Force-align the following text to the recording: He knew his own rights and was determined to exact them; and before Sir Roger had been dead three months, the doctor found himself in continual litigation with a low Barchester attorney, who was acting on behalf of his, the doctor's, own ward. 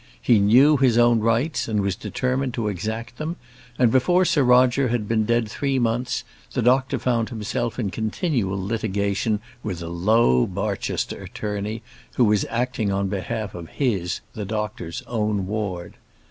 He 0.19 0.39
knew 0.39 0.77
his 0.77 0.97
own 0.97 1.19
rights 1.19 1.67
and 1.67 1.79
was 1.79 1.95
determined 1.95 2.55
to 2.55 2.69
exact 2.69 3.17
them; 3.19 3.35
and 3.77 3.91
before 3.91 4.25
Sir 4.25 4.41
Roger 4.43 4.87
had 4.87 5.07
been 5.07 5.25
dead 5.25 5.47
three 5.47 5.77
months, 5.77 6.23
the 6.53 6.63
doctor 6.63 6.97
found 6.97 7.29
himself 7.29 7.77
in 7.77 7.91
continual 7.91 8.57
litigation 8.59 9.41
with 9.61 9.79
a 9.83 9.89
low 9.89 10.47
Barchester 10.47 11.21
attorney, 11.21 11.83
who 12.15 12.25
was 12.25 12.47
acting 12.49 12.91
on 12.91 13.09
behalf 13.09 13.53
of 13.53 13.69
his, 13.69 14.21
the 14.33 14.43
doctor's, 14.43 15.03
own 15.05 15.45
ward. 15.45 15.97